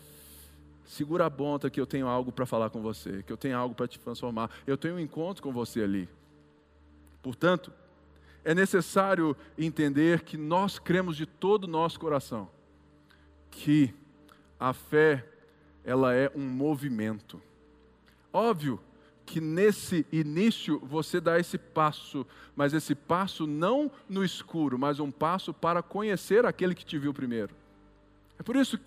[0.86, 3.74] segura a ponta que eu tenho algo para falar com você, que eu tenho algo
[3.74, 4.50] para te transformar.
[4.66, 6.08] Eu tenho um encontro com você ali.
[7.22, 7.72] Portanto,
[8.44, 12.48] é necessário entender que nós cremos de todo o nosso coração
[13.50, 13.92] que
[14.60, 15.26] a fé
[15.84, 17.40] ela é um movimento.
[18.32, 18.80] Óbvio
[19.24, 25.10] que nesse início você dá esse passo, mas esse passo não no escuro, mas um
[25.10, 27.54] passo para conhecer aquele que te viu primeiro.
[28.38, 28.84] É por isso que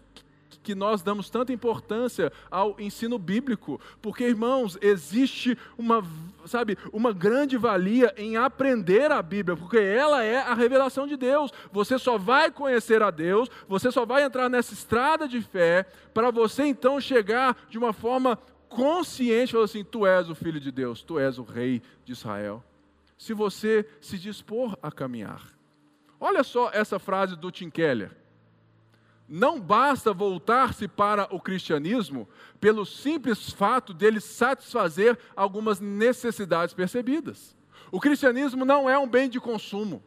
[0.63, 6.03] que nós damos tanta importância ao ensino bíblico, porque irmãos, existe uma,
[6.45, 11.51] sabe, uma grande valia em aprender a Bíblia, porque ela é a revelação de Deus.
[11.71, 16.31] Você só vai conhecer a Deus, você só vai entrar nessa estrada de fé para
[16.31, 21.01] você então chegar de uma forma consciente, falando assim: tu és o filho de Deus,
[21.01, 22.63] tu és o rei de Israel.
[23.17, 25.41] Se você se dispor a caminhar.
[26.21, 28.18] Olha só essa frase do Tim Keller
[29.29, 32.27] não basta voltar-se para o cristianismo
[32.59, 37.55] pelo simples fato dele satisfazer algumas necessidades percebidas.
[37.91, 40.03] O cristianismo não é um bem de consumo.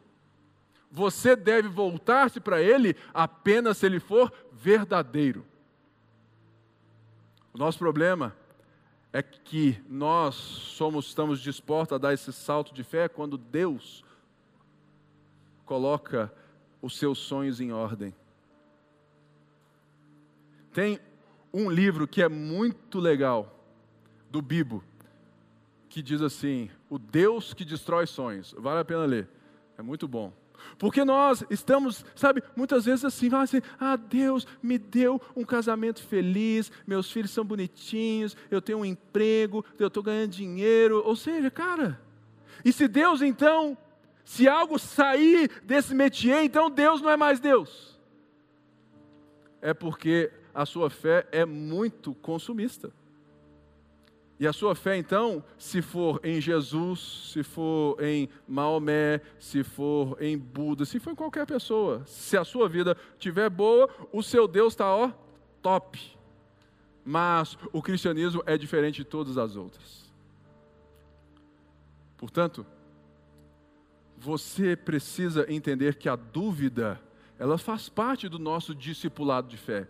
[0.91, 5.45] Você deve voltar-se para ele apenas se ele for verdadeiro.
[7.53, 8.35] O nosso problema
[9.13, 14.03] é que nós somos, estamos dispostos a dar esse salto de fé quando Deus
[15.65, 16.33] coloca
[16.81, 18.13] os seus sonhos em ordem.
[20.73, 20.99] Tem
[21.53, 23.53] um livro que é muito legal,
[24.33, 24.83] do Bibo,
[25.87, 28.55] que diz assim: O Deus que destrói sonhos.
[28.57, 29.29] Vale a pena ler,
[29.77, 30.33] é muito bom.
[30.79, 36.71] Porque nós estamos, sabe, muitas vezes assim, assim, ah, Deus me deu um casamento feliz,
[36.87, 41.03] meus filhos são bonitinhos, eu tenho um emprego, eu estou ganhando dinheiro.
[41.05, 42.01] Ou seja, cara,
[42.63, 43.77] e se Deus então,
[44.23, 47.99] se algo sair desse métier, então Deus não é mais Deus.
[49.61, 52.91] É porque a sua fé é muito consumista.
[54.39, 60.21] E a sua fé, então, se for em Jesus, se for em Maomé, se for
[60.21, 64.47] em Buda, se for em qualquer pessoa, se a sua vida estiver boa, o seu
[64.47, 65.11] Deus está, ó,
[65.61, 66.17] top.
[67.05, 70.11] Mas o cristianismo é diferente de todas as outras.
[72.17, 72.65] Portanto,
[74.17, 76.99] você precisa entender que a dúvida,
[77.37, 79.87] ela faz parte do nosso discipulado de fé.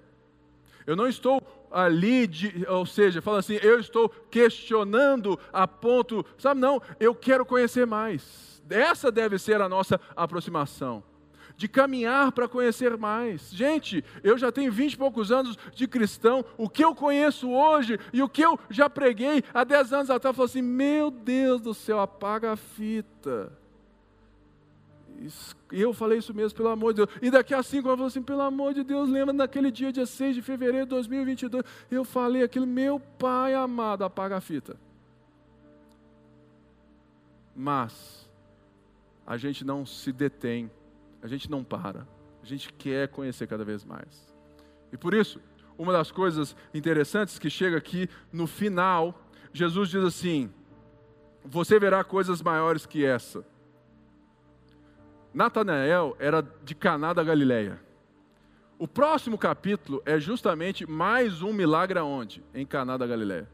[0.86, 1.42] Eu não estou
[1.72, 7.46] ali, de, ou seja, fala assim, eu estou questionando a ponto, sabe, não, eu quero
[7.46, 8.62] conhecer mais.
[8.70, 11.04] Essa deve ser a nossa aproximação.
[11.56, 13.52] De caminhar para conhecer mais.
[13.52, 16.44] Gente, eu já tenho vinte e poucos anos de cristão.
[16.58, 20.34] O que eu conheço hoje e o que eu já preguei há dez anos atrás,
[20.34, 23.52] eu falo assim: meu Deus do céu, apaga a fita.
[25.72, 27.10] E eu falei isso mesmo, pelo amor de Deus.
[27.22, 29.92] E daqui a cinco anos eu falei assim, pelo amor de Deus, lembra naquele dia,
[29.92, 34.76] dia 6 de fevereiro de 2022, eu falei aquilo, meu pai amado, apaga a fita.
[37.56, 38.30] Mas,
[39.26, 40.70] a gente não se detém,
[41.22, 42.08] a gente não para,
[42.42, 44.34] a gente quer conhecer cada vez mais.
[44.92, 45.40] E por isso,
[45.78, 50.52] uma das coisas interessantes que chega aqui no final, Jesus diz assim:
[51.46, 53.46] Você verá coisas maiores que essa.
[55.34, 57.80] Natanael era de Caná da Galileia.
[58.78, 62.44] O próximo capítulo é justamente mais um milagre aonde?
[62.54, 63.48] Em Caná da Galileia.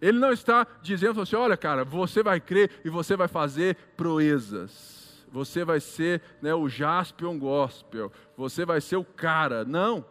[0.00, 5.26] Ele não está dizendo assim, olha cara, você vai crer e você vai fazer proezas.
[5.32, 8.10] Você vai ser né, o Jaspion Gospel.
[8.36, 9.64] Você vai ser o cara.
[9.64, 10.04] Não.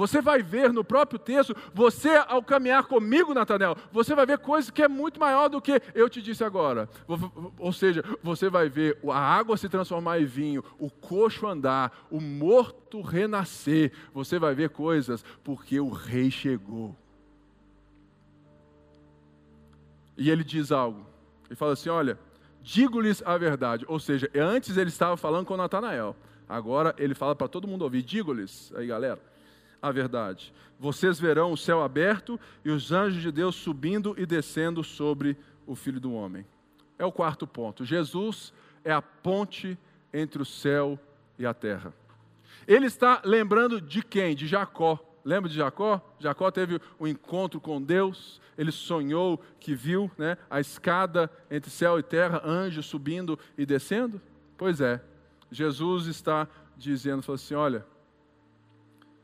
[0.00, 4.70] Você vai ver no próprio texto, você ao caminhar comigo, Natanel, você vai ver coisas
[4.70, 6.88] que é muito maior do que eu te disse agora.
[7.58, 12.18] Ou seja, você vai ver a água se transformar em vinho, o coxo andar, o
[12.18, 13.92] morto renascer.
[14.14, 16.96] Você vai ver coisas porque o rei chegou.
[20.16, 21.06] E ele diz algo.
[21.46, 22.18] Ele fala assim: Olha,
[22.62, 23.84] digo-lhes a verdade.
[23.86, 26.16] Ou seja, antes ele estava falando com Natanael.
[26.48, 29.20] Agora ele fala para todo mundo ouvir: Digo-lhes, aí galera,
[29.82, 30.52] a verdade.
[30.78, 35.74] Vocês verão o céu aberto e os anjos de Deus subindo e descendo sobre o
[35.74, 36.46] Filho do Homem.
[36.98, 37.84] É o quarto ponto.
[37.84, 38.52] Jesus
[38.84, 39.78] é a ponte
[40.12, 40.98] entre o céu
[41.38, 41.94] e a terra.
[42.66, 44.34] Ele está lembrando de quem?
[44.34, 44.98] De Jacó.
[45.24, 46.00] Lembra de Jacó?
[46.18, 51.98] Jacó teve um encontro com Deus, ele sonhou que viu né, a escada entre céu
[51.98, 54.20] e terra, anjos subindo e descendo?
[54.56, 55.02] Pois é,
[55.50, 57.86] Jesus está dizendo, falou assim, olha,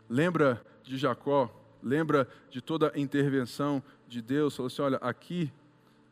[0.09, 1.51] lembra de Jacó,
[1.83, 5.53] lembra de toda a intervenção de Deus, falou assim, olha, aqui,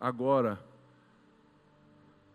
[0.00, 0.58] agora,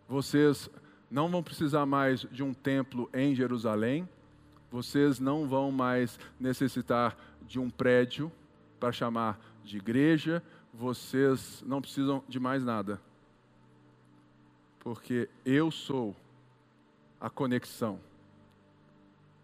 [0.08, 0.70] vocês
[1.10, 4.08] não vão precisar mais de um templo em Jerusalém,
[4.72, 8.32] vocês não vão mais necessitar de um prédio
[8.80, 10.44] para chamar de igreja,
[10.74, 13.02] vocês não precisam de mais nada.
[14.80, 16.16] Porque eu sou
[17.20, 18.00] a conexão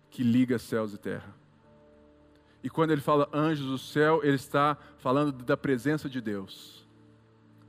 [0.09, 1.44] que liga céus e terra.
[2.65, 6.83] E quando ele fala anjos do céu, ele está falando da presença de Deus.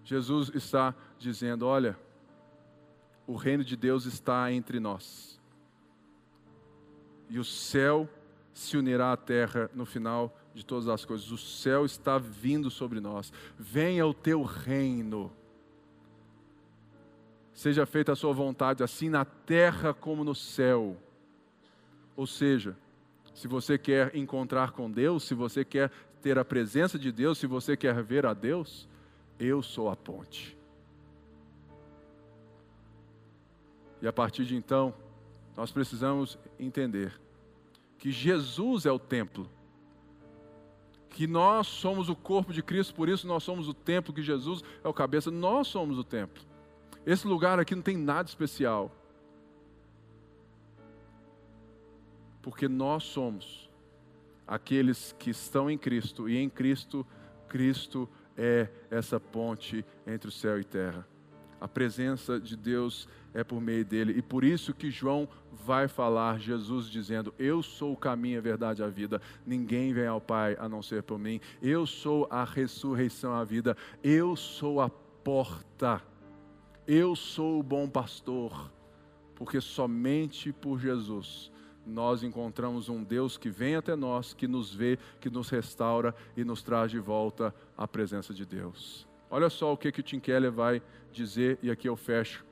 [0.02, 1.98] Jesus está dizendo: olha,
[3.26, 5.38] o reino de Deus está entre nós.
[7.28, 8.08] E o céu
[8.54, 11.30] se unirá à terra no final de todas as coisas.
[11.30, 13.30] O céu está vindo sobre nós.
[13.58, 15.30] Venha o teu reino.
[17.52, 20.96] Seja feita a sua vontade, assim na terra como no céu.
[22.16, 22.74] Ou seja,
[23.36, 27.46] se você quer encontrar com Deus, se você quer ter a presença de Deus, se
[27.46, 28.88] você quer ver a Deus,
[29.38, 30.56] eu sou a ponte.
[34.00, 34.94] E a partir de então,
[35.54, 37.12] nós precisamos entender
[37.98, 39.46] que Jesus é o templo,
[41.10, 44.64] que nós somos o corpo de Cristo, por isso nós somos o templo, que Jesus
[44.82, 46.42] é o cabeça, nós somos o templo.
[47.04, 48.90] Esse lugar aqui não tem nada especial,
[52.46, 53.68] porque nós somos
[54.46, 57.04] aqueles que estão em Cristo, e em Cristo,
[57.48, 61.04] Cristo é essa ponte entre o céu e terra.
[61.60, 64.12] A presença de Deus é por meio dele.
[64.16, 68.80] E por isso que João vai falar, Jesus dizendo: Eu sou o caminho, a verdade
[68.80, 69.20] e a vida.
[69.44, 71.40] Ninguém vem ao Pai a não ser por mim.
[71.60, 73.76] Eu sou a ressurreição, a vida.
[74.04, 76.00] Eu sou a porta.
[76.86, 78.70] Eu sou o bom pastor.
[79.34, 81.50] Porque somente por Jesus
[81.86, 86.44] nós encontramos um Deus que vem até nós, que nos vê, que nos restaura e
[86.44, 89.06] nos traz de volta à presença de Deus.
[89.30, 90.82] Olha só o que, que o Tim Keller vai
[91.12, 92.44] dizer, e aqui eu fecho.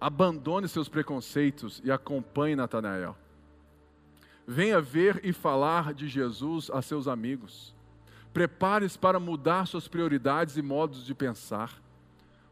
[0.00, 3.16] Abandone seus preconceitos e acompanhe Natanael.
[4.46, 7.74] Venha ver e falar de Jesus a seus amigos.
[8.32, 11.80] Prepare-se para mudar suas prioridades e modos de pensar.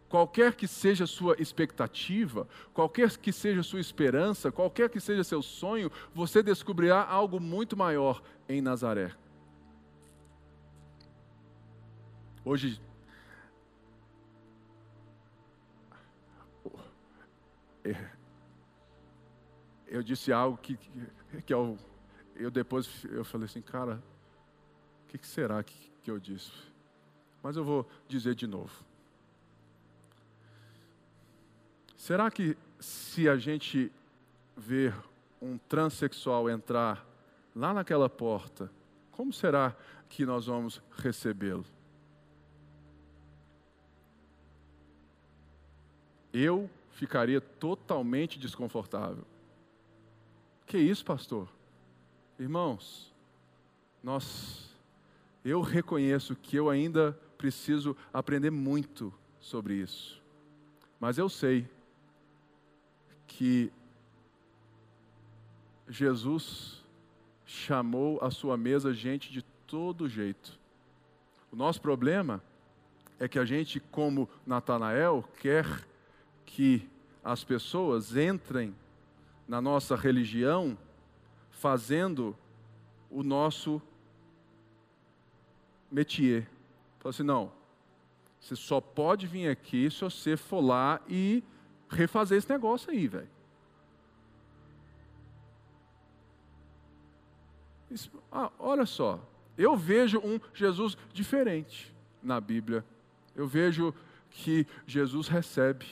[0.08, 5.92] Qualquer que seja sua expectativa, qualquer que seja sua esperança, qualquer que seja seu sonho,
[6.14, 9.12] você descobrirá algo muito maior em Nazaré.
[12.44, 12.80] Hoje
[17.84, 18.10] É,
[19.86, 21.78] eu disse algo que, que, que eu,
[22.36, 24.02] eu, depois eu falei assim, cara,
[25.04, 26.52] o que, que, será que, que eu disse?
[27.42, 28.84] Mas eu vou dizer de novo.
[31.98, 33.90] Será que se a gente
[34.56, 34.94] ver
[35.42, 37.04] um transexual entrar
[37.54, 38.70] lá naquela porta,
[39.10, 39.76] como será
[40.08, 41.66] que nós vamos recebê-lo?
[46.32, 49.24] Eu ficaria totalmente desconfortável.
[50.66, 51.48] Que isso, pastor?
[52.38, 53.12] Irmãos,
[54.02, 54.70] nós
[55.44, 60.22] eu reconheço que eu ainda preciso aprender muito sobre isso.
[61.00, 61.68] Mas eu sei
[63.38, 63.70] que
[65.88, 66.84] Jesus
[67.46, 70.58] chamou à sua mesa gente de todo jeito.
[71.52, 72.42] O nosso problema
[73.16, 75.86] é que a gente, como Natanael, quer
[76.44, 76.90] que
[77.22, 78.74] as pessoas entrem
[79.46, 80.76] na nossa religião
[81.52, 82.36] fazendo
[83.08, 83.80] o nosso
[85.88, 86.44] métier.
[86.98, 87.52] Fala assim, não,
[88.40, 91.44] você só pode vir aqui se você for lá e
[91.88, 93.28] refazer esse negócio aí, velho.
[98.30, 99.20] Ah, olha só,
[99.56, 102.84] eu vejo um Jesus diferente na Bíblia.
[103.34, 103.94] Eu vejo
[104.30, 105.86] que Jesus recebe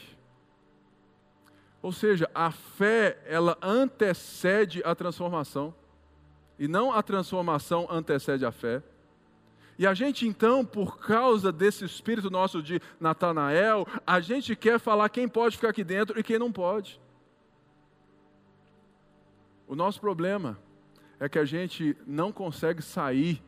[1.81, 5.73] ou seja, a fé, ela antecede a transformação.
[6.57, 8.83] E não a transformação antecede a fé.
[9.77, 15.09] E a gente então, por causa desse espírito nosso de Natanael, a gente quer falar
[15.09, 16.99] quem pode ficar aqui dentro e quem não pode.
[19.67, 20.57] O nosso problema
[21.19, 23.43] é que a gente não consegue sair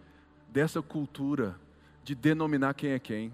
[0.49, 1.59] dessa cultura
[2.03, 3.33] de denominar quem é quem.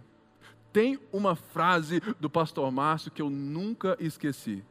[0.71, 4.63] Tem uma frase do pastor Márcio que eu nunca esqueci.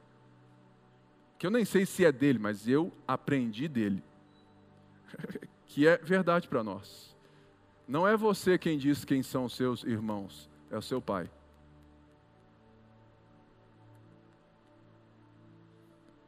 [1.38, 4.02] Que eu nem sei se é dele, mas eu aprendi dele.
[5.66, 7.13] que é verdade para nós.
[7.86, 11.30] Não é você quem diz quem são os seus irmãos, é o seu pai.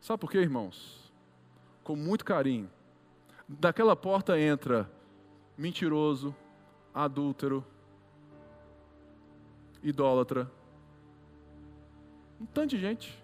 [0.00, 1.12] Sabe por quê, irmãos?
[1.82, 2.70] Com muito carinho.
[3.48, 4.88] Daquela porta entra
[5.56, 6.34] mentiroso,
[6.94, 7.64] adúltero,
[9.82, 10.50] idólatra.
[12.40, 13.18] Um tanto de gente.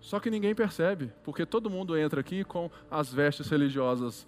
[0.00, 4.26] Só que ninguém percebe, porque todo mundo entra aqui com as vestes religiosas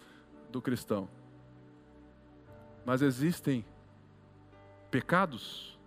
[0.50, 1.09] do cristão.
[2.85, 3.64] Mas existem
[4.91, 5.78] pecados,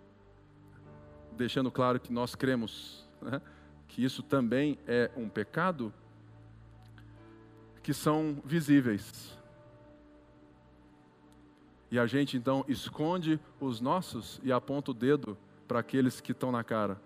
[1.32, 3.40] deixando claro que nós cremos né,
[3.86, 5.92] que isso também é um pecado,
[7.82, 9.38] que são visíveis.
[11.90, 15.38] E a gente então esconde os nossos e aponta o dedo
[15.68, 17.00] para aqueles que estão na cara.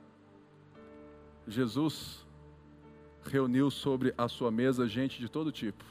[1.46, 2.26] Jesus
[3.24, 5.84] reuniu sobre a sua mesa gente de todo tipo.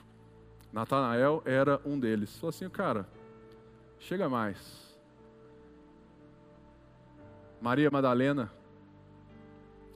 [0.72, 2.36] Natanael era um deles.
[2.38, 3.08] Falou assim, cara,
[4.00, 4.58] chega mais.
[7.62, 8.52] Maria Madalena.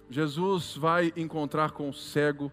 [0.10, 2.52] Jesus vai encontrar com o cego.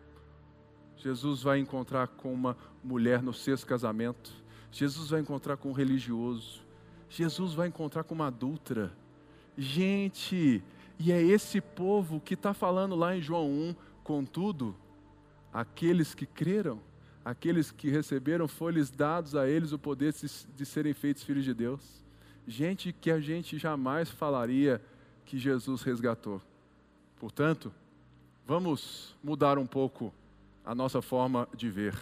[0.96, 4.32] Jesus vai encontrar com uma mulher no sexto casamento.
[4.70, 6.62] Jesus vai encontrar com um religioso.
[7.09, 8.92] Jesus vai encontrar com uma adulta.
[9.59, 10.62] Gente,
[10.98, 13.74] e é esse povo que está falando lá em João 1,
[14.05, 14.76] contudo,
[15.53, 16.80] aqueles que creram,
[17.30, 22.04] aqueles que receberam, foi-lhes dados a eles o poder de serem feitos filhos de Deus.
[22.46, 24.82] Gente que a gente jamais falaria
[25.24, 26.42] que Jesus resgatou.
[27.18, 27.72] Portanto,
[28.46, 30.12] vamos mudar um pouco
[30.64, 31.96] a nossa forma de ver,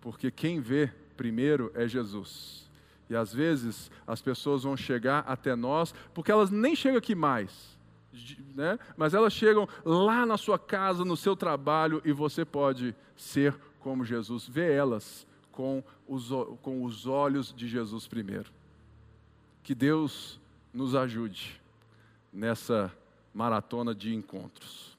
[0.00, 2.68] porque quem vê primeiro é Jesus.
[3.08, 7.78] E às vezes as pessoas vão chegar até nós, porque elas nem chegam aqui mais,
[8.54, 8.78] né?
[8.96, 13.54] mas elas chegam lá na sua casa, no seu trabalho, e você pode ser
[13.86, 16.30] como Jesus, vê elas com os,
[16.60, 18.50] com os olhos de Jesus primeiro.
[19.62, 20.40] Que Deus
[20.74, 21.62] nos ajude
[22.32, 22.92] nessa
[23.32, 24.98] maratona de encontros.